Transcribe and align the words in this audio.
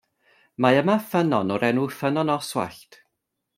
Mae 0.65 0.79
yma 0.81 0.95
ffynnon 1.09 1.53
o'r 1.57 1.67
enw 1.69 1.85
Ffynnon 1.99 2.35
Oswallt. 2.39 3.01